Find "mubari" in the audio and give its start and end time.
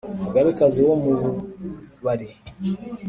1.19-2.27